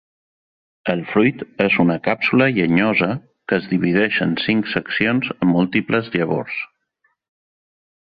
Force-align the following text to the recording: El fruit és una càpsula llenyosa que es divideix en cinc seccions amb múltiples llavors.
El 0.91 1.01
fruit 1.09 1.41
és 1.65 1.75
una 1.83 1.97
càpsula 2.07 2.47
llenyosa 2.55 3.09
que 3.51 3.59
es 3.61 3.67
divideix 3.73 4.17
en 4.27 4.33
cinc 4.45 4.71
seccions 4.75 5.29
amb 5.37 5.51
múltiples 5.59 6.11
llavors. 6.17 6.57